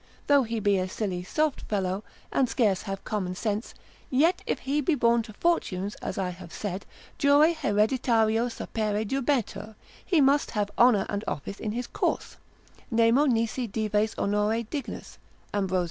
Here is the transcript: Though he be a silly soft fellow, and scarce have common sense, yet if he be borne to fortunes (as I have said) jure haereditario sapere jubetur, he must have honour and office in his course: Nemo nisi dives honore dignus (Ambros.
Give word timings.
Though 0.25 0.41
he 0.41 0.59
be 0.59 0.79
a 0.79 0.89
silly 0.89 1.21
soft 1.21 1.61
fellow, 1.61 2.03
and 2.31 2.49
scarce 2.49 2.81
have 2.81 3.05
common 3.05 3.35
sense, 3.35 3.75
yet 4.09 4.41
if 4.47 4.57
he 4.61 4.81
be 4.81 4.95
borne 4.95 5.21
to 5.21 5.33
fortunes 5.33 5.93
(as 6.01 6.17
I 6.17 6.29
have 6.31 6.51
said) 6.51 6.87
jure 7.19 7.49
haereditario 7.53 8.49
sapere 8.49 9.05
jubetur, 9.05 9.75
he 10.03 10.19
must 10.19 10.49
have 10.57 10.71
honour 10.75 11.05
and 11.07 11.23
office 11.27 11.59
in 11.59 11.73
his 11.73 11.85
course: 11.85 12.37
Nemo 12.89 13.27
nisi 13.27 13.67
dives 13.67 14.15
honore 14.17 14.63
dignus 14.63 15.19
(Ambros. 15.53 15.79